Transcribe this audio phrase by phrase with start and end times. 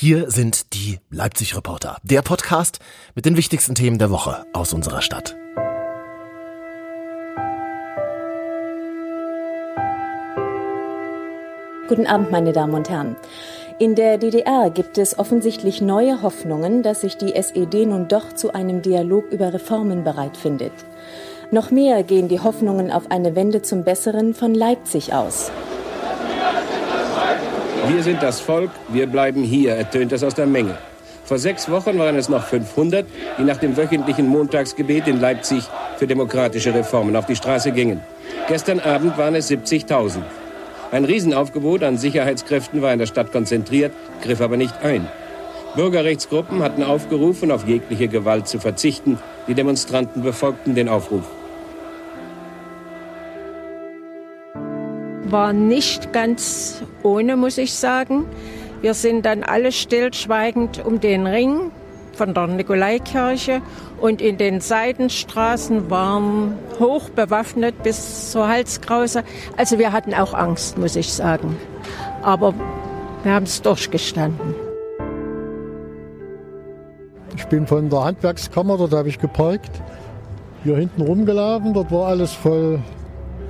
[0.00, 2.78] Hier sind die Leipzig Reporter, der Podcast
[3.16, 5.34] mit den wichtigsten Themen der Woche aus unserer Stadt.
[11.88, 13.16] Guten Abend, meine Damen und Herren.
[13.80, 18.54] In der DDR gibt es offensichtlich neue Hoffnungen, dass sich die SED nun doch zu
[18.54, 20.74] einem Dialog über Reformen bereit findet.
[21.50, 25.50] Noch mehr gehen die Hoffnungen auf eine Wende zum Besseren von Leipzig aus.
[27.88, 30.76] Wir sind das Volk, wir bleiben hier, ertönt es aus der Menge.
[31.24, 33.06] Vor sechs Wochen waren es noch 500,
[33.38, 35.64] die nach dem wöchentlichen Montagsgebet in Leipzig
[35.96, 38.02] für demokratische Reformen auf die Straße gingen.
[38.46, 40.18] Gestern Abend waren es 70.000.
[40.90, 45.08] Ein Riesenaufgebot an Sicherheitskräften war in der Stadt konzentriert, griff aber nicht ein.
[45.74, 49.18] Bürgerrechtsgruppen hatten aufgerufen, auf jegliche Gewalt zu verzichten.
[49.46, 51.24] Die Demonstranten befolgten den Aufruf.
[55.30, 58.26] War nicht ganz ohne, muss ich sagen.
[58.80, 61.70] Wir sind dann alle stillschweigend um den Ring
[62.12, 63.62] von der Nikolaikirche
[64.00, 69.24] und in den Seitenstraßen waren hoch bewaffnet bis zur Halskrause.
[69.56, 71.56] Also wir hatten auch Angst, muss ich sagen.
[72.22, 72.54] Aber
[73.22, 74.54] wir haben es durchgestanden.
[77.36, 79.70] Ich bin von der Handwerkskammer, dort habe ich geparkt,
[80.64, 82.80] hier hinten rumgelaufen, dort war alles voll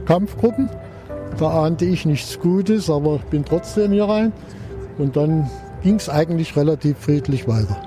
[0.05, 0.69] Kampfgruppen.
[1.39, 4.33] Da ahnte ich nichts Gutes, aber ich bin trotzdem hier rein.
[4.98, 5.48] Und dann
[5.83, 7.81] ging es eigentlich relativ friedlich weiter.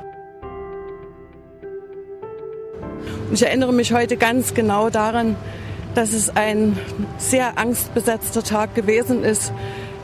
[3.34, 5.36] Ich erinnere mich heute ganz genau daran,
[5.96, 6.78] dass es ein
[7.18, 9.52] sehr angstbesetzter Tag gewesen ist.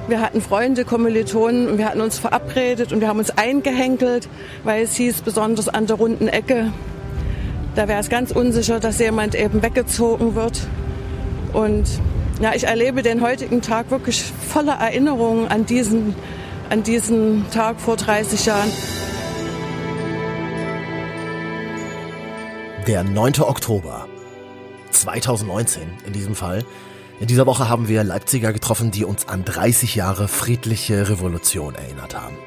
[0.09, 4.27] Wir hatten Freunde, Kommilitonen und wir hatten uns verabredet und wir haben uns eingehenkelt,
[4.65, 6.71] weil es hieß, besonders an der runden Ecke,
[7.75, 10.67] da wäre es ganz unsicher, dass jemand eben weggezogen wird.
[11.53, 11.87] Und
[12.41, 16.15] ja, ich erlebe den heutigen Tag wirklich voller Erinnerungen an diesen,
[16.69, 18.71] an diesen Tag vor 30 Jahren.
[22.87, 23.41] Der 9.
[23.41, 24.07] Oktober
[24.91, 26.63] 2019 in diesem Fall.
[27.19, 32.15] In dieser Woche haben wir Leipziger getroffen, die uns an 30 Jahre friedliche Revolution erinnert
[32.15, 32.37] haben.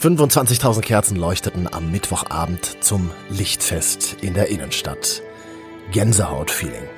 [0.00, 5.22] 25.000 Kerzen leuchteten am Mittwochabend zum Lichtfest in der Innenstadt.
[5.90, 6.97] Gänsehaut-Feeling.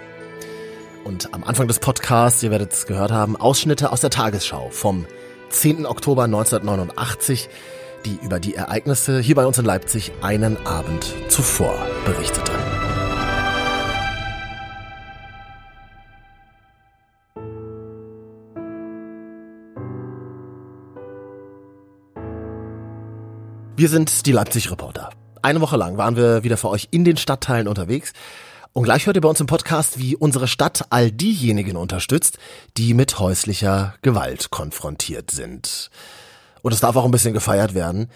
[1.04, 5.06] Und am Anfang des Podcasts, ihr werdet es gehört haben, Ausschnitte aus der Tagesschau vom
[5.48, 5.86] 10.
[5.86, 7.48] Oktober 1989,
[8.04, 11.74] die über die Ereignisse hier bei uns in Leipzig einen Abend zuvor
[12.04, 12.52] berichtete.
[23.76, 25.08] Wir sind die Leipzig-Reporter.
[25.40, 28.12] Eine Woche lang waren wir wieder für euch in den Stadtteilen unterwegs
[28.72, 32.38] und gleich hört ihr bei uns im Podcast, wie unsere Stadt all diejenigen unterstützt,
[32.76, 35.90] die mit häuslicher Gewalt konfrontiert sind.
[36.62, 38.08] Und es darf auch ein bisschen gefeiert werden.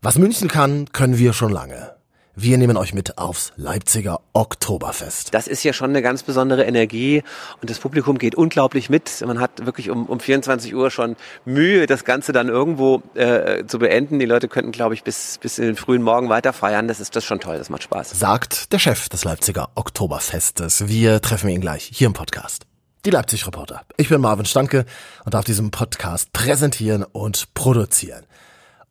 [0.00, 1.94] Was München kann, können wir schon lange.
[2.34, 5.34] Wir nehmen euch mit aufs Leipziger Oktoberfest.
[5.34, 7.22] Das ist ja schon eine ganz besondere Energie
[7.60, 9.22] und das Publikum geht unglaublich mit.
[9.26, 13.78] Man hat wirklich um, um 24 Uhr schon Mühe, das Ganze dann irgendwo äh, zu
[13.78, 14.18] beenden.
[14.18, 16.88] Die Leute könnten, glaube ich, bis, bis in den frühen Morgen weiter feiern.
[16.88, 18.18] Das ist das ist schon toll, das macht Spaß.
[18.18, 20.88] Sagt der Chef des Leipziger Oktoberfestes.
[20.88, 22.64] Wir treffen ihn gleich hier im Podcast.
[23.04, 23.82] Die Leipzig-Reporter.
[23.98, 24.86] Ich bin Marvin Stanke
[25.26, 28.24] und darf diesen Podcast präsentieren und produzieren.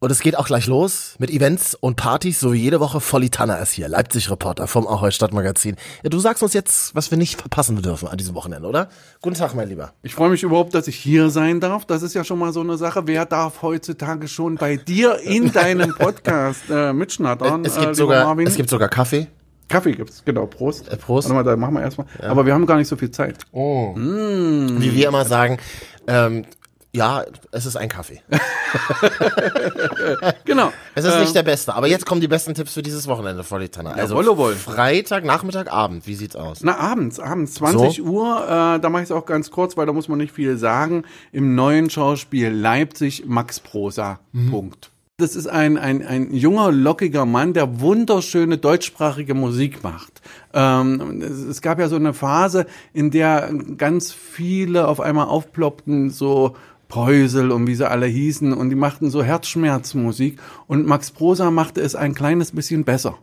[0.04, 3.00] Und es geht auch gleich los mit Events und Partys, so wie jede Woche.
[3.00, 5.76] Volli Tanner ist hier, Leipzig-Reporter vom Ahoi Stadtmagazin.
[6.02, 8.90] Ja, du sagst uns jetzt, was wir nicht verpassen dürfen an diesem Wochenende, oder?
[9.22, 9.94] Guten Tag, mein Lieber.
[10.02, 11.86] Ich freue mich überhaupt, dass ich hier sein darf.
[11.86, 13.04] Das ist ja schon mal so eine Sache.
[13.06, 17.64] Wer darf heutzutage schon bei dir in deinem Podcast äh, mitschnattern?
[17.64, 19.28] Es gibt, äh, sogar, es gibt sogar Kaffee.
[19.70, 20.48] Kaffee gibt's, genau.
[20.48, 20.92] Prost.
[20.92, 21.30] Äh, Prost.
[21.30, 22.08] Warte mal, da machen wir erstmal.
[22.20, 22.30] Ja.
[22.30, 23.38] Aber wir haben gar nicht so viel Zeit.
[23.52, 23.94] Oh.
[23.96, 24.82] Mm.
[24.82, 25.60] Wie wir immer sagen,
[26.08, 26.46] ähm,
[26.94, 28.22] ja, es ist ein Kaffee.
[30.46, 30.74] genau.
[30.94, 33.44] Es ist ähm, nicht der beste, aber jetzt kommen die besten Tipps für dieses Wochenende,
[33.44, 33.96] Frau Litanner.
[33.96, 36.60] Also ja, wohl, Freitag, Nachmittag, Abend, wie sieht's aus?
[36.64, 38.04] Na, abends, abends, 20 so?
[38.04, 40.58] Uhr, äh, da mache ich es auch ganz kurz, weil da muss man nicht viel
[40.58, 41.04] sagen.
[41.32, 44.20] Im neuen Schauspiel Leipzig Max Prosa.
[44.34, 44.52] Mhm.
[44.52, 44.92] Punkt.
[45.22, 50.20] Das ist ein, ein, ein junger, lockiger Mann, der wunderschöne deutschsprachige Musik macht.
[50.52, 56.56] Ähm, es gab ja so eine Phase, in der ganz viele auf einmal aufploppten, so
[56.92, 61.80] Preusel und wie sie alle hießen und die machten so Herzschmerzmusik und Max Prosa machte
[61.80, 63.18] es ein kleines bisschen besser.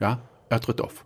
[0.00, 1.04] Ja, er tritt auf.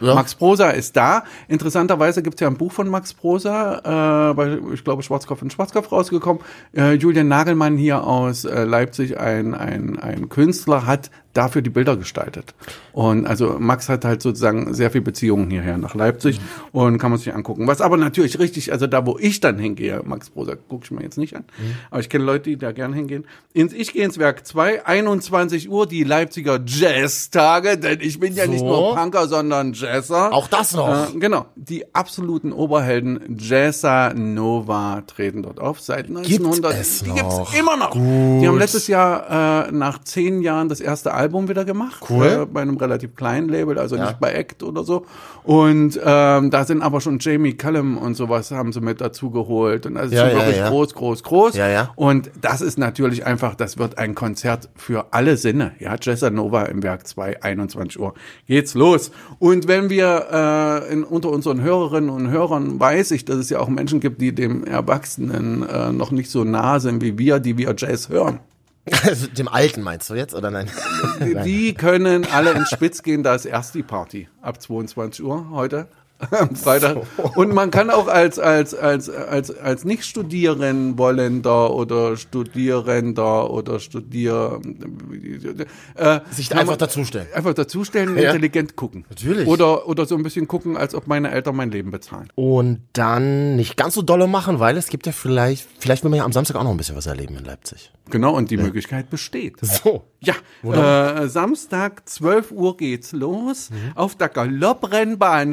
[0.00, 0.14] Ja.
[0.14, 1.24] Max Prosa ist da.
[1.46, 5.52] Interessanterweise gibt es ja ein Buch von Max Prosa, äh, bei, ich glaube, Schwarzkopf und
[5.52, 6.42] Schwarzkopf rausgekommen.
[6.74, 11.96] Äh, Julian Nagelmann hier aus äh, Leipzig, ein, ein, ein Künstler, hat dafür die Bilder
[11.96, 12.54] gestaltet.
[12.92, 16.80] Und also Max hat halt sozusagen sehr viel Beziehungen hierher nach Leipzig mhm.
[16.80, 17.66] und kann man sich angucken.
[17.68, 21.02] Was aber natürlich richtig, also da, wo ich dann hingehe, Max Prosa, gucke ich mir
[21.02, 21.44] jetzt nicht an.
[21.58, 21.74] Mhm.
[21.90, 23.24] Aber ich kenne Leute, die da gern hingehen.
[23.52, 28.46] Ins, ich gehe ins Werk 2, 21 Uhr, die Leipziger Jazz-Tage, denn ich bin ja
[28.46, 28.50] so.
[28.50, 30.32] nicht nur Punker, sondern Jazzer.
[30.32, 31.14] Auch das noch.
[31.14, 31.46] Äh, genau.
[31.54, 36.72] Die absoluten Oberhelden Jazzer Nova treten dort auf seit 1900.
[36.72, 37.16] Gibt es die noch?
[37.16, 37.90] gibt's immer noch.
[37.92, 38.42] Gut.
[38.42, 42.02] Die haben letztes Jahr äh, nach zehn Jahren das erste Album wieder gemacht.
[42.08, 42.26] Cool.
[42.26, 44.06] Äh, bei einem relativ kleinen Label, also ja.
[44.06, 45.06] nicht bei Act oder so.
[45.44, 49.86] Und ähm, da sind aber schon Jamie Cullum und sowas haben sie mit dazu geholt.
[49.86, 51.56] Und das ist Ja, ja, wirklich groß, groß, groß.
[51.56, 51.90] Ja, ja.
[51.96, 55.72] Und das ist natürlich einfach, das wird ein Konzert für alle Sinne.
[55.78, 58.14] Ja, Jazza Nova im Werk 2, 21 Uhr.
[58.46, 59.10] Geht's los.
[59.38, 60.26] Und wenn wir
[60.88, 64.20] äh, in, unter unseren Hörerinnen und Hörern weiß ich, dass es ja auch Menschen gibt,
[64.20, 68.40] die dem Erwachsenen äh, noch nicht so nah sind wie wir, die wir Jazz hören.
[69.02, 70.70] Also, dem Alten meinst du jetzt, oder nein?
[71.20, 75.50] Die, die können alle ins Spitz gehen, da ist erst die Party ab 22 Uhr
[75.50, 75.86] heute.
[76.30, 76.98] Am Freitag.
[77.36, 83.78] Und man kann auch als, als, als, als, als nicht studieren wollender oder Studierender oder
[83.78, 84.60] Studier,
[85.94, 87.26] äh, Sich einfach man dazustellen.
[87.34, 88.30] Einfach dazustellen, Ja.
[88.32, 89.04] intelligent gucken.
[89.08, 89.46] Natürlich.
[89.46, 92.28] Oder, oder so ein bisschen gucken, als ob meine Eltern mein Leben bezahlen.
[92.34, 96.18] Und dann nicht ganz so dolle machen, weil es gibt ja vielleicht, vielleicht will man
[96.18, 97.92] ja am Samstag auch noch ein bisschen was erleben in Leipzig.
[98.10, 99.56] Genau, und die Möglichkeit besteht.
[99.60, 100.04] So.
[100.20, 100.34] Ja,
[101.22, 103.68] äh, Samstag, 12 Uhr geht's los.
[103.94, 105.52] Auf der Galopprennbahn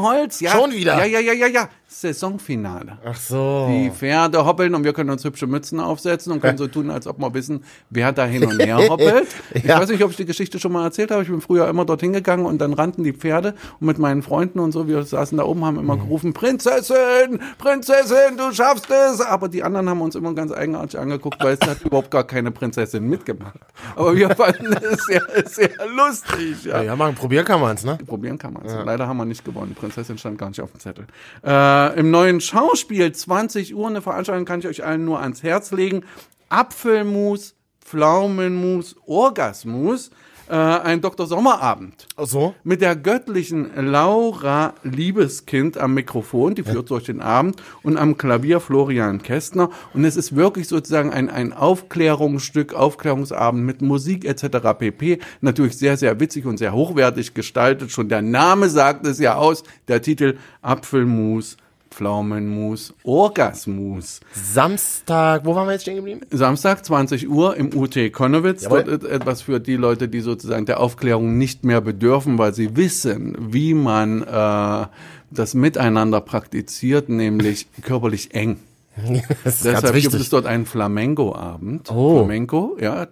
[0.00, 0.40] Scheibenholz.
[0.40, 0.98] Ja, Schon wieder?
[0.98, 1.68] Ja, ja, ja, ja, ja.
[1.92, 2.98] Saisonfinale.
[3.04, 3.66] Ach so.
[3.68, 7.06] Die Pferde hoppeln und wir können uns hübsche Mützen aufsetzen und können so tun, als
[7.08, 9.26] ob wir wissen, wer da hin und her hoppelt.
[9.54, 9.80] Ich Ja.
[9.80, 11.22] weiß nicht, ob ich die Geschichte schon mal erzählt habe.
[11.24, 14.60] Ich bin früher immer dorthin gegangen und dann rannten die Pferde und mit meinen Freunden
[14.60, 16.00] und so, wir saßen da oben, haben immer Mhm.
[16.02, 19.20] gerufen, Prinzessin, Prinzessin, du schaffst es.
[19.20, 22.52] Aber die anderen haben uns immer ganz eigenartig angeguckt, weil es hat überhaupt gar keine
[22.52, 23.58] Prinzessin mitgemacht.
[23.96, 26.64] Aber wir fanden es sehr, sehr lustig.
[26.64, 26.82] Ja.
[26.82, 27.98] Ja, mal probieren kann man's, ne?
[28.06, 28.72] Probieren kann man es.
[28.84, 29.74] Leider haben wir nicht gewonnen.
[29.74, 31.06] Prinzessin stand gar nicht auf dem Zettel.
[31.42, 35.72] Äh, Im neuen Schauspiel 20 Uhr eine Veranstaltung kann ich euch allen nur ans Herz
[35.72, 36.04] legen.
[36.48, 40.10] Apfelmus, Pflaumenmus, Orgasmus.
[40.50, 41.28] Äh, ein Dr.
[41.28, 42.08] Sommerabend.
[42.16, 42.56] Ach so.
[42.64, 48.58] Mit der göttlichen Laura Liebeskind am Mikrofon, die führt durch den Abend, und am Klavier
[48.58, 49.70] Florian Kästner.
[49.94, 54.76] Und es ist wirklich sozusagen ein, ein Aufklärungsstück, Aufklärungsabend mit Musik etc.
[54.76, 55.20] pp.
[55.40, 57.92] Natürlich sehr, sehr witzig und sehr hochwertig gestaltet.
[57.92, 59.62] Schon der Name sagt es ja aus.
[59.86, 61.58] Der Titel Apfelmus,
[61.90, 64.20] Pflaumenmus, Orgasmus.
[64.32, 66.20] Samstag, wo waren wir jetzt stehen geblieben?
[66.30, 68.62] Samstag, 20 Uhr im UT Konnewitz.
[68.62, 68.84] Jawohl.
[68.84, 72.76] Dort ist etwas für die Leute, die sozusagen der Aufklärung nicht mehr bedürfen, weil sie
[72.76, 74.86] wissen, wie man äh,
[75.30, 78.60] das Miteinander praktiziert, nämlich körperlich eng.
[79.44, 81.90] Das ist Deshalb gibt es dort einen Flamenco-Abend.
[81.90, 82.18] Oh.
[82.18, 83.06] Flamenco, ja,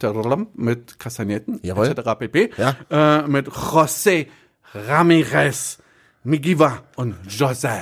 [0.54, 1.88] mit Kastagnetten, Jawohl.
[1.88, 2.10] etc.
[2.18, 2.50] pp.
[2.56, 2.76] Ja.
[2.90, 4.26] Äh, mit José
[4.74, 5.78] Ramirez,
[6.28, 7.70] Migiva und Josel.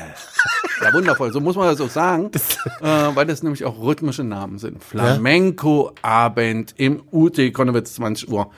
[0.82, 1.32] Ja, wundervoll.
[1.32, 2.30] So muss man das auch sagen,
[2.82, 4.84] äh, weil das nämlich auch rhythmische Namen sind.
[4.84, 8.50] Flamenco-Abend im UT Konnewitz 20 Uhr.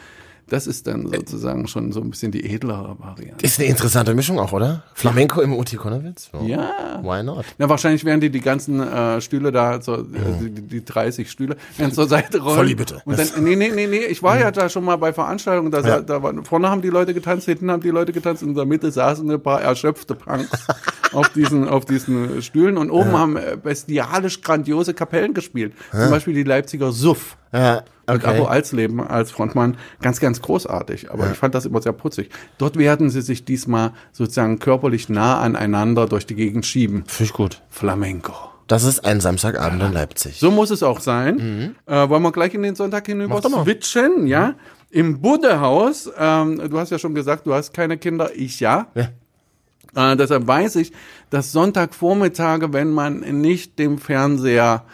[0.48, 3.44] Das ist dann sozusagen schon so ein bisschen die edlere Variante.
[3.44, 4.82] Ist eine interessante Mischung auch, oder?
[4.94, 6.30] Flamenco im Uti Konowitz?
[6.32, 6.42] Oh.
[6.44, 7.00] Ja.
[7.02, 7.44] Why not?
[7.58, 10.04] Na, wahrscheinlich werden die die ganzen äh, Stühle da, so, äh,
[10.40, 12.56] die, die 30 Stühle, werden zur Seite rollen.
[12.56, 13.02] Volli bitte.
[13.04, 15.80] Und dann, nee, nee, nee, nee, ich war ja da schon mal bei Veranstaltungen, da,
[15.80, 16.00] Ja.
[16.00, 18.90] da war, vorne haben die Leute getanzt, hinten haben die Leute getanzt, in der Mitte
[18.90, 20.66] saßen ein paar erschöpfte Punks
[21.12, 25.74] auf diesen, auf diesen Stühlen und oben haben äh, bestialisch grandiose Kapellen gespielt.
[25.90, 27.36] Zum Beispiel die Leipziger Suff.
[27.52, 28.46] Ja, Okay.
[28.46, 31.10] Alsleben als Frontmann ganz, ganz großartig.
[31.10, 32.30] Aber ich fand das immer sehr putzig.
[32.56, 37.04] Dort werden sie sich diesmal sozusagen körperlich nah aneinander durch die Gegend schieben.
[37.06, 37.62] Finde ich gut.
[37.68, 38.32] Flamenco.
[38.66, 40.38] Das ist ein Samstagabend in Leipzig.
[40.38, 41.74] So muss es auch sein.
[41.86, 44.54] Äh, wollen wir gleich in den Sonntag hinüber switchen, ja?
[44.90, 48.88] Im Buddehaus, ähm, du hast ja schon gesagt, du hast keine Kinder, ich ja.
[48.94, 50.12] Ja.
[50.12, 50.92] Äh, deshalb weiß ich,
[51.30, 54.84] dass Sonntagvormittage, wenn man nicht dem Fernseher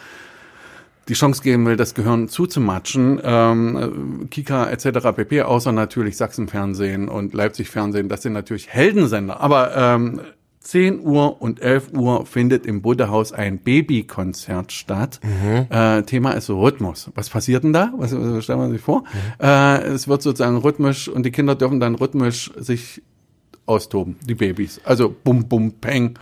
[1.09, 5.13] die Chance geben will, das Gehirn zuzumatschen, ähm, äh, Kika etc.
[5.15, 9.41] pp., außer natürlich Sachsenfernsehen und Leipzig Fernsehen, das sind natürlich Heldensender.
[9.41, 10.21] Aber ähm,
[10.61, 15.21] 10 Uhr und 11 Uhr findet im Buddehaus ein Babykonzert statt.
[15.69, 17.11] Äh, Thema ist Rhythmus.
[17.15, 17.93] Was passiert denn da?
[17.97, 19.05] Was äh, stellen wir sich vor?
[19.41, 23.03] Äh, es wird sozusagen rhythmisch und die Kinder dürfen dann rhythmisch sich
[23.67, 24.81] austoben, die Babys.
[24.85, 26.19] Also bum bum peng,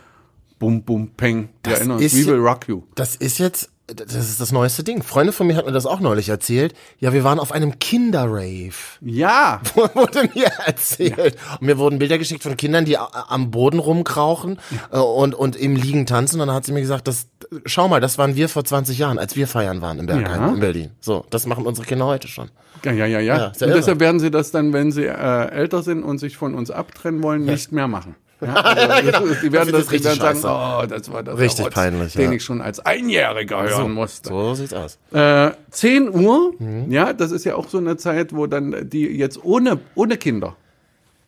[0.58, 1.48] bum bum peng.
[1.62, 2.82] Wir Das erinnern uns, We Will Rock You.
[2.96, 5.02] Das ist jetzt, das ist das neueste Ding.
[5.02, 6.74] Freunde von mir hat mir das auch neulich erzählt.
[6.98, 8.72] Ja, wir waren auf einem Kinderrave.
[9.00, 9.60] Ja,
[9.94, 11.36] wurde mir erzählt.
[11.60, 14.58] Und mir wurden Bilder geschickt von Kindern, die am Boden rumkrauchen
[14.92, 16.40] äh, und, und im Liegen tanzen.
[16.40, 17.26] Und dann hat sie mir gesagt, das,
[17.66, 20.48] schau mal, das waren wir vor 20 Jahren, als wir feiern waren in Bergheim, Ja.
[20.54, 20.90] in Berlin.
[21.00, 22.50] So, das machen unsere Kinder heute schon.
[22.84, 23.36] Ja, ja, ja, ja.
[23.36, 26.36] Ja, ja und deshalb werden sie das dann, wenn sie äh, älter sind und sich
[26.36, 28.14] von uns abtrennen wollen, nicht mehr machen.
[28.42, 29.78] Ja, also ist, die werden, genau.
[29.78, 32.36] Das das, richtig sagen, oh, das war das Richtig Rotz, peinlich, den ja.
[32.36, 34.28] ich schon als Einjähriger hören musste.
[34.28, 34.98] So sieht's aus.
[35.12, 36.90] Äh, 10 Uhr, Mhm.
[36.90, 40.56] ja, das ist ja auch so eine Zeit, wo dann die jetzt ohne, ohne Kinder,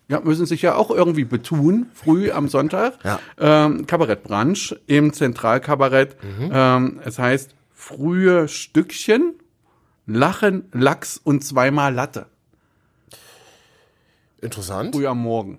[0.09, 2.95] ja, müssen sich ja auch irgendwie betun, früh am Sonntag.
[3.05, 3.21] Ja.
[3.39, 6.17] Ähm, Kabarettbrunch im Zentralkabarett.
[6.23, 6.51] Mhm.
[6.53, 9.35] Ähm, es heißt frühe Stückchen,
[10.07, 12.27] Lachen, Lachs und zweimal Latte.
[14.43, 14.95] Interessant.
[14.95, 15.59] Früh am Morgen.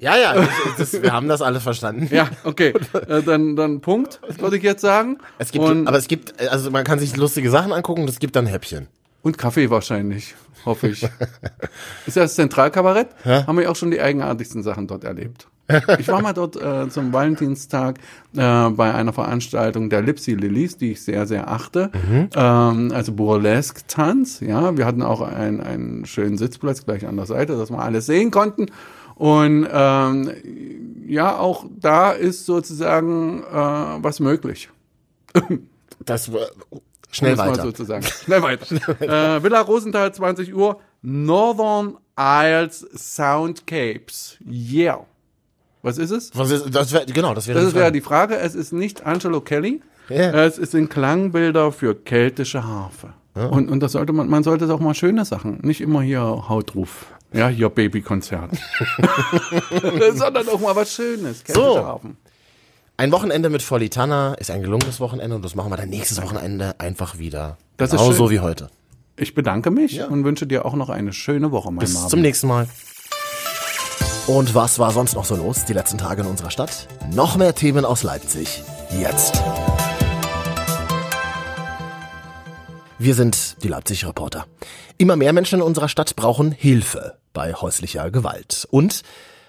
[0.00, 2.08] Ja, ja, das, das, wir haben das alle verstanden.
[2.10, 2.72] Ja, okay.
[3.06, 5.18] äh, dann, dann Punkt, würde ich jetzt sagen.
[5.38, 8.18] Es gibt, und, aber es gibt, also man kann sich lustige Sachen angucken, und es
[8.18, 8.88] gibt dann Häppchen.
[9.22, 11.02] und Kaffee wahrscheinlich, hoffe ich.
[12.06, 13.08] ist ja das Zentralkabarett?
[13.24, 15.46] Haben wir auch schon die eigenartigsten Sachen dort erlebt.
[15.98, 17.98] Ich war mal dort äh, zum Valentinstag
[18.36, 21.90] äh, bei einer Veranstaltung der Lipsy Lilies, die ich sehr, sehr achte.
[22.34, 24.40] Ähm, also Burlesque-Tanz.
[24.40, 28.06] Ja, wir hatten auch einen, einen schönen Sitzplatz gleich an der Seite, dass wir alles
[28.06, 28.66] sehen konnten.
[29.20, 30.32] Und ähm,
[31.06, 34.70] ja, auch da ist sozusagen äh, was möglich.
[36.06, 36.46] Das war
[37.10, 37.62] schnell Um es mal weiter.
[37.62, 38.02] Sozusagen.
[38.24, 38.74] Schnell weiter.
[39.36, 40.80] äh, Villa Rosenthal, 20 Uhr.
[41.02, 44.38] Northern Isles Soundcapes.
[44.50, 45.04] Yeah.
[45.82, 46.30] Was ist es?
[46.34, 47.92] Was ist, das wär, genau, das wäre Das die wäre Frage.
[47.92, 48.36] die Frage.
[48.38, 49.82] Es ist nicht Angelo Kelly.
[50.08, 50.32] Ja.
[50.44, 53.12] Es in Klangbilder für keltische Harfe.
[53.34, 56.20] Und, und das sollte man, man sollte es auch mal schöne Sachen, nicht immer hier
[56.48, 57.06] Hautruf.
[57.32, 58.50] Ja, hier Babykonzert.
[60.14, 61.44] Sondern auch mal was Schönes.
[61.46, 62.00] So.
[62.96, 66.78] Ein Wochenende mit Folitana ist ein gelungenes Wochenende und das machen wir dann nächstes Wochenende
[66.78, 67.56] einfach wieder.
[67.76, 68.16] Das ist genau schön.
[68.18, 68.68] so wie heute.
[69.16, 70.06] Ich bedanke mich Ja.
[70.08, 72.10] und wünsche dir auch noch eine schöne Woche, mein Bis Marvin.
[72.10, 72.66] zum nächsten Mal.
[74.26, 76.88] Und was war sonst noch so los die letzten Tage in unserer Stadt?
[77.12, 78.62] Noch mehr Themen aus Leipzig.
[78.98, 79.40] Jetzt.
[82.98, 84.46] Wir sind die Leipzig Reporter.
[84.98, 88.66] Immer mehr Menschen in unserer Stadt brauchen Hilfe bei häuslicher Gewalt.
[88.70, 89.02] Und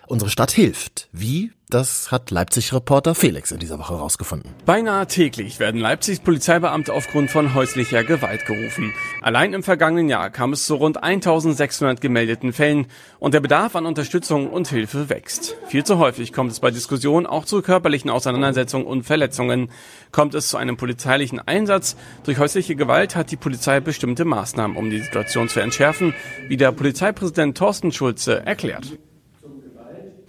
[0.08, 1.08] unsere Stadt hilft.
[1.12, 1.52] Wie?
[1.72, 4.52] Das hat Leipzig Reporter Felix in dieser Woche rausgefunden.
[4.66, 8.94] Beinahe täglich werden Leipzigs Polizeibeamte aufgrund von häuslicher Gewalt gerufen.
[9.22, 12.88] Allein im vergangenen Jahr kam es zu rund 1600 gemeldeten Fällen
[13.20, 15.56] und der Bedarf an Unterstützung und Hilfe wächst.
[15.68, 19.72] Viel zu häufig kommt es bei Diskussionen auch zu körperlichen Auseinandersetzungen und Verletzungen.
[20.12, 24.90] Kommt es zu einem polizeilichen Einsatz durch häusliche Gewalt, hat die Polizei bestimmte Maßnahmen, um
[24.90, 26.14] die Situation zu entschärfen,
[26.50, 28.98] wie der Polizeipräsident Thorsten Schulze erklärt.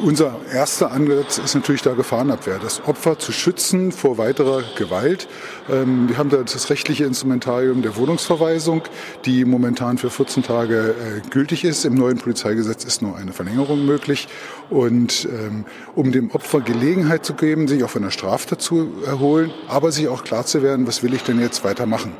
[0.03, 5.29] Unser erster Ansatz ist natürlich da Gefahrenabwehr, das Opfer zu schützen vor weiterer Gewalt.
[5.71, 8.83] Ähm, wir haben da das rechtliche Instrumentarium der Wohnungsverweisung,
[9.25, 11.85] die momentan für 14 Tage äh, gültig ist.
[11.85, 14.27] Im neuen Polizeigesetz ist nur eine Verlängerung möglich.
[14.71, 19.53] Und ähm, um dem Opfer Gelegenheit zu geben, sich auch von der Straftat zu erholen,
[19.69, 22.13] aber sich auch klar zu werden, was will ich denn jetzt weitermachen.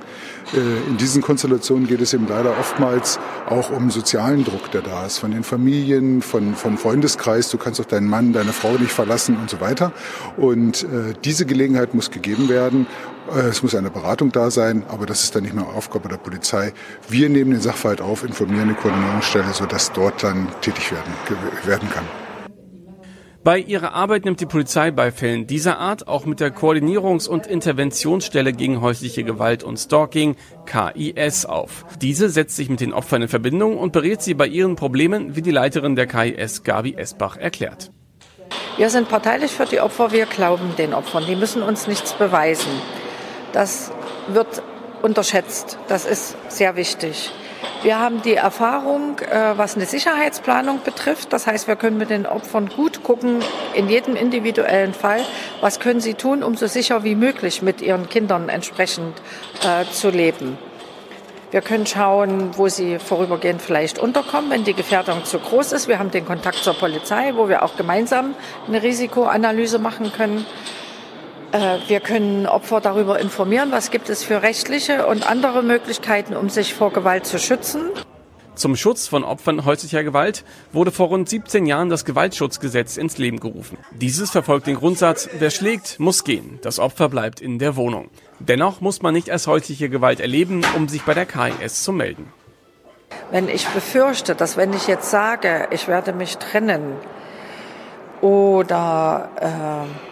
[0.53, 5.07] Äh, in diesen Konstellationen geht es eben leider oftmals auch um sozialen Druck, der da
[5.07, 7.49] ist, von den Familien, von, von Freundeskreis.
[7.51, 9.93] Du kannst auch deinen Mann, deine Frau nicht verlassen und so weiter.
[10.37, 12.87] Und äh, diese Gelegenheit muss gegeben werden.
[13.35, 16.17] Äh, Es muss eine Beratung da sein, aber das ist dann nicht mehr Aufgabe der
[16.17, 16.73] Polizei.
[17.09, 21.13] Wir nehmen den Sachverhalt auf, informieren die Koordinierungsstelle, sodass dort dann tätig werden,
[21.65, 22.22] werden kann.
[23.45, 27.49] Bei ihrer Arbeit nimmt die Polizei bei Fällen dieser Art auch mit der Koordinierungs- und
[27.49, 31.85] Interventionsstelle gegen häusliche Gewalt und Stalking KIS auf.
[32.01, 35.43] Diese setzt sich mit den Opfern in Verbindung und berät sie bei ihren Problemen, wie
[35.43, 37.91] die Leiterin der KIS Gabi Esbach erklärt.
[38.77, 41.25] Wir sind parteilich für die Opfer, wir glauben den Opfern.
[41.27, 42.71] Die müssen uns nichts beweisen.
[43.53, 43.91] Das
[44.29, 44.63] wird
[45.03, 45.79] unterschätzt.
[45.89, 47.33] Das ist sehr wichtig.
[47.83, 51.33] Wir haben die Erfahrung, äh, was eine Sicherheitsplanung betrifft.
[51.33, 53.41] Das heißt, wir können mit den Opfern gut gucken,
[53.75, 55.21] in jedem individuellen Fall,
[55.61, 59.15] was können sie tun, um so sicher wie möglich mit ihren Kindern entsprechend
[59.63, 60.59] äh, zu leben.
[61.53, 65.87] Wir können schauen, wo sie vorübergehend vielleicht unterkommen, wenn die Gefährdung zu groß ist.
[65.87, 68.35] Wir haben den Kontakt zur Polizei, wo wir auch gemeinsam
[68.67, 70.47] eine Risikoanalyse machen können.
[71.53, 76.49] Äh, Wir können Opfer darüber informieren, was gibt es für rechtliche und andere Möglichkeiten, um
[76.49, 77.91] sich vor Gewalt zu schützen.
[78.55, 83.41] Zum Schutz von Opfern häuslicher Gewalt wurde vor rund 17 Jahren das Gewaltschutzgesetz ins Leben
[83.41, 83.79] gerufen.
[83.93, 86.59] Dieses verfolgt den Grundsatz, wer schlägt, muss gehen.
[86.61, 88.11] Das Opfer bleibt in der Wohnung.
[88.41, 92.31] Dennoch muss man nicht erst häusliche Gewalt erleben, um sich bei der KIS zu melden.
[93.31, 96.97] Wenn ich befürchte, dass wenn ich jetzt sage, ich werde mich trennen
[98.21, 100.12] oder äh,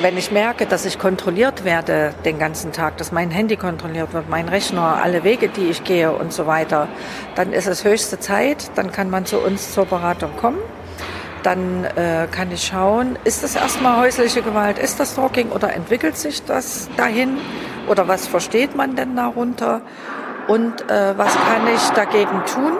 [0.00, 4.28] wenn ich merke, dass ich kontrolliert werde den ganzen Tag, dass mein Handy kontrolliert wird,
[4.28, 6.88] mein Rechner, alle Wege, die ich gehe und so weiter,
[7.34, 10.58] dann ist es höchste Zeit, dann kann man zu uns zur Beratung kommen.
[11.42, 16.16] dann äh, kann ich schauen, ist das erstmal häusliche Gewalt, ist das Stalking oder entwickelt
[16.16, 17.38] sich das dahin
[17.88, 19.80] oder was versteht man denn darunter
[20.48, 22.72] und äh, was kann ich dagegen tun?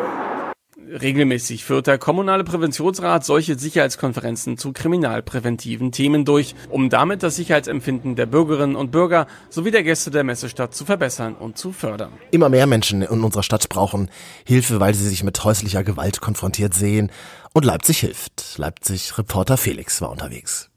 [0.89, 8.17] Regelmäßig führt der Kommunale Präventionsrat solche Sicherheitskonferenzen zu kriminalpräventiven Themen durch, um damit das Sicherheitsempfinden
[8.17, 12.13] der Bürgerinnen und Bürger sowie der Gäste der Messestadt zu verbessern und zu fördern.
[12.31, 14.11] Immer mehr Menschen in unserer Stadt brauchen
[14.45, 17.13] Hilfe, weil sie sich mit häuslicher Gewalt konfrontiert sehen.
[17.53, 18.59] Und Leipzig hilft.
[18.59, 20.71] Leipzig-Reporter Felix war unterwegs.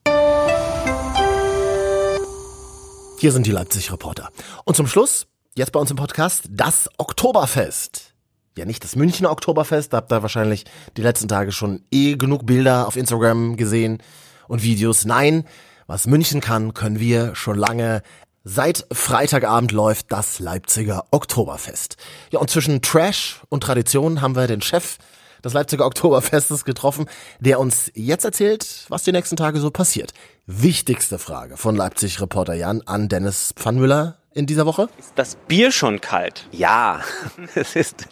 [3.20, 4.30] Hier sind die Leipzig-Reporter.
[4.66, 8.12] Und zum Schluss, jetzt bei uns im Podcast, das Oktoberfest
[8.58, 10.66] ja nicht das Münchner Oktoberfest, da habt ihr wahrscheinlich
[10.98, 14.02] die letzten Tage schon eh genug Bilder auf Instagram gesehen
[14.48, 15.06] und Videos.
[15.06, 15.46] Nein,
[15.88, 18.02] was München kann, können wir schon lange.
[18.44, 21.96] Seit Freitagabend läuft das Leipziger Oktoberfest.
[22.32, 24.98] Ja, und zwischen Trash und Tradition haben wir den Chef
[25.44, 27.06] des Leipziger Oktoberfestes getroffen,
[27.40, 30.14] der uns jetzt erzählt, was die nächsten Tage so passiert.
[30.46, 34.90] Wichtigste Frage von Leipzig-Reporter Jan an Dennis Pfannmüller in dieser Woche?
[34.98, 36.48] Ist das Bier schon kalt?
[36.52, 37.02] Ja,
[37.56, 38.08] es ist,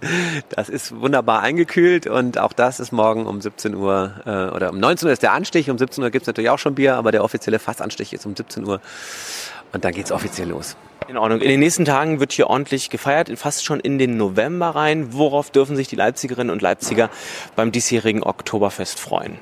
[0.49, 4.79] das ist wunderbar eingekühlt und auch das ist morgen um 17 Uhr äh, oder um
[4.79, 7.11] 19 Uhr ist der Anstich, um 17 Uhr gibt es natürlich auch schon Bier, aber
[7.11, 8.81] der offizielle Fassanstich ist um 17 Uhr
[9.73, 10.75] und dann geht's offiziell los.
[11.07, 11.41] In Ordnung.
[11.41, 15.13] In den nächsten Tagen wird hier ordentlich gefeiert, fast schon in den November rein.
[15.13, 17.09] Worauf dürfen sich die Leipzigerinnen und Leipziger
[17.55, 19.37] beim diesjährigen Oktoberfest freuen?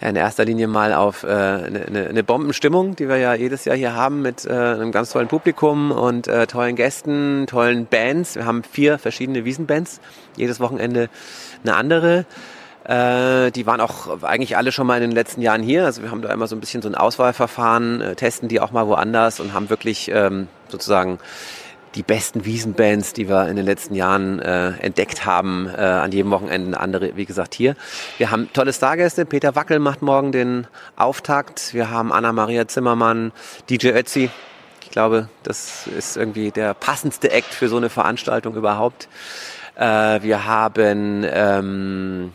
[0.00, 3.64] Ja, in erster Linie mal auf eine äh, ne, ne Bombenstimmung, die wir ja jedes
[3.64, 8.36] Jahr hier haben mit äh, einem ganz tollen Publikum und äh, tollen Gästen, tollen Bands.
[8.36, 10.00] Wir haben vier verschiedene Wiesenbands,
[10.36, 11.10] jedes Wochenende
[11.64, 12.26] eine andere.
[12.84, 15.84] Äh, die waren auch eigentlich alle schon mal in den letzten Jahren hier.
[15.84, 18.72] Also wir haben da immer so ein bisschen so ein Auswahlverfahren, äh, testen die auch
[18.72, 21.18] mal woanders und haben wirklich ähm, sozusagen
[21.94, 26.30] die besten Wiesenbands, die wir in den letzten Jahren äh, entdeckt haben, äh, an jedem
[26.30, 27.76] Wochenende andere, wie gesagt, hier.
[28.18, 29.26] Wir haben tolle Stargäste.
[29.26, 31.74] Peter Wackel macht morgen den Auftakt.
[31.74, 33.32] Wir haben Anna-Maria Zimmermann,
[33.68, 34.30] DJ Ötzi.
[34.82, 39.08] Ich glaube, das ist irgendwie der passendste Act für so eine Veranstaltung überhaupt.
[39.74, 42.32] Äh, wir haben ähm,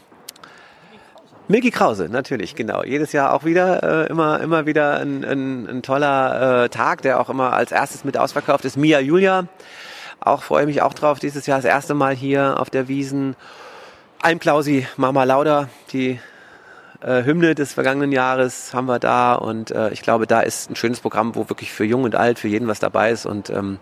[1.50, 2.84] Milky Krause, natürlich, genau.
[2.84, 7.22] Jedes Jahr auch wieder, äh, immer, immer wieder ein, ein, ein toller äh, Tag, der
[7.22, 8.76] auch immer als erstes mit ausverkauft ist.
[8.76, 9.46] Mia Julia,
[10.20, 13.38] auch freue mich auch drauf, dieses Jahr das erste Mal hier auf der Wiesen.
[14.22, 16.20] Almklausi, Mama Lauda, die
[17.02, 20.76] äh, Hymne des vergangenen Jahres haben wir da und äh, ich glaube, da ist ein
[20.76, 23.80] schönes Programm, wo wirklich für jung und alt, für jeden was dabei ist und ähm,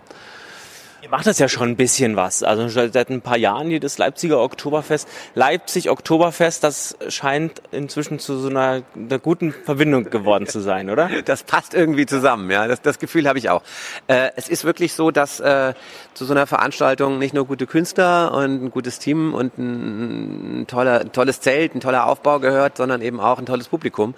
[1.05, 2.41] Ihr macht das ja schon ein bisschen was.
[2.41, 5.07] Also seit ein paar Jahren hier das Leipziger Oktoberfest.
[5.35, 11.11] Leipzig Oktoberfest, das scheint inzwischen zu so einer, einer guten Verbindung geworden zu sein, oder?
[11.25, 12.67] Das passt irgendwie zusammen, ja.
[12.67, 13.61] Das, das Gefühl habe ich auch.
[14.07, 15.75] Äh, es ist wirklich so, dass äh,
[16.15, 20.67] zu so einer Veranstaltung nicht nur gute Künstler und ein gutes Team und ein, ein
[20.67, 24.15] toller, ein tolles Zelt, ein toller Aufbau gehört, sondern eben auch ein tolles Publikum.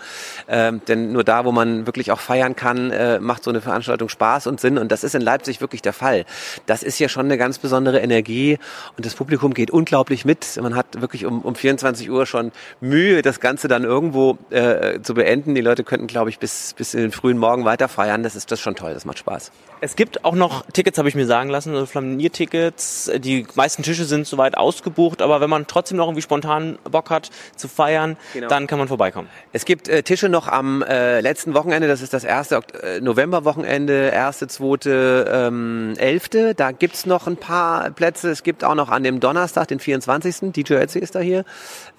[0.47, 4.07] Ähm, denn nur da, wo man wirklich auch feiern kann, äh, macht so eine Veranstaltung
[4.07, 4.77] Spaß und Sinn.
[4.77, 6.23] Und das ist in Leipzig wirklich der Fall.
[6.65, 8.59] Das das ist ja schon eine ganz besondere Energie
[8.97, 10.59] und das Publikum geht unglaublich mit.
[10.61, 15.15] Man hat wirklich um, um 24 Uhr schon Mühe, das Ganze dann irgendwo äh, zu
[15.15, 15.55] beenden.
[15.55, 18.21] Die Leute könnten, glaube ich, bis, bis in den frühen Morgen weiter feiern.
[18.21, 19.51] Das ist das schon toll, das macht Spaß.
[19.81, 23.11] Es gibt auch noch Tickets, habe ich mir sagen lassen, also Flaniertickets.
[23.17, 27.31] Die meisten Tische sind soweit ausgebucht, aber wenn man trotzdem noch irgendwie spontan Bock hat
[27.55, 28.49] zu feiern, genau.
[28.49, 29.29] dann kann man vorbeikommen.
[29.51, 34.11] Es gibt äh, Tische noch am äh, letzten Wochenende, das ist das erste äh, Novemberwochenende,
[34.13, 36.55] erste, zweite, ähm, elfte.
[36.55, 38.29] Da gibt's noch ein paar Plätze.
[38.29, 40.51] Es gibt auch noch an dem Donnerstag, den 24.
[40.51, 41.45] DJ Ötzi ist da hier.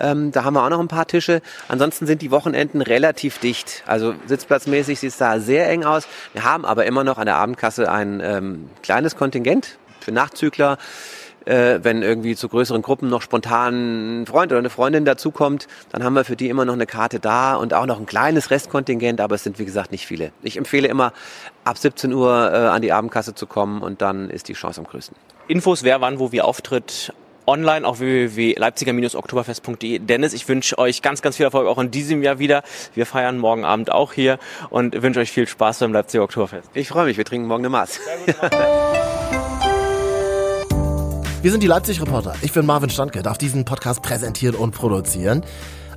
[0.00, 1.42] Ähm, da haben wir auch noch ein paar Tische.
[1.68, 3.82] Ansonsten sind die Wochenenden relativ dicht.
[3.86, 6.06] Also sitzplatzmäßig sieht es da sehr eng aus.
[6.32, 10.78] Wir haben aber immer noch an der Abendkasse ein ähm, kleines Kontingent für Nachtzügler
[11.44, 16.04] äh, wenn irgendwie zu größeren Gruppen noch spontan ein Freund oder eine Freundin dazukommt, dann
[16.04, 19.20] haben wir für die immer noch eine Karte da und auch noch ein kleines Restkontingent,
[19.20, 20.32] aber es sind wie gesagt nicht viele.
[20.42, 21.12] Ich empfehle immer,
[21.64, 24.86] ab 17 Uhr äh, an die Abendkasse zu kommen und dann ist die Chance am
[24.86, 25.16] größten.
[25.48, 27.12] Infos, wer wann, wo wie auftritt,
[27.48, 29.98] online auf www.leipziger-oktoberfest.de.
[30.00, 32.62] Dennis, ich wünsche euch ganz, ganz viel Erfolg auch in diesem Jahr wieder.
[32.94, 34.38] Wir feiern morgen Abend auch hier
[34.70, 36.70] und wünsche euch viel Spaß beim Leipziger Oktoberfest.
[36.74, 38.00] Ich freue mich, wir trinken morgen eine Maß.
[41.40, 42.34] Wir sind die Leipzig-Reporter.
[42.42, 45.44] Ich bin Marvin Standke, darf diesen Podcast präsentieren und produzieren.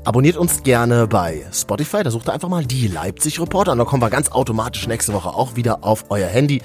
[0.04, 4.04] Abonniert uns gerne bei Spotify, da sucht ihr einfach mal die Leipzig-Reporter und dann kommen
[4.04, 6.62] wir ganz automatisch nächste Woche auch wieder auf euer Handy.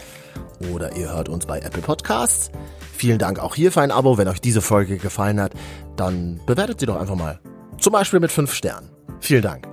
[0.71, 2.51] Oder ihr hört uns bei Apple Podcasts.
[2.95, 4.19] Vielen Dank auch hier für ein Abo.
[4.19, 5.53] Wenn euch diese Folge gefallen hat,
[5.97, 7.41] dann bewertet sie doch einfach mal.
[7.79, 8.91] Zum Beispiel mit 5 Sternen.
[9.21, 9.67] Vielen Dank.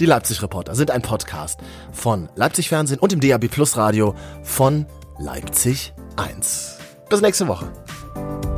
[0.00, 1.60] Die Leipzig-Reporter sind ein Podcast
[1.92, 4.86] von Leipzig Fernsehen und dem DAB Plus Radio von
[5.18, 6.78] Leipzig 1.
[7.10, 7.70] Bis nächste Woche.
[8.16, 8.55] Bye.